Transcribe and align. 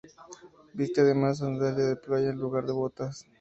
Viste 0.73 1.01
además 1.01 1.37
sandalias 1.37 1.89
de 1.89 1.95
playa 1.95 2.31
en 2.31 2.39
lugar 2.39 2.65
de 2.65 2.73
botas. 2.73 3.27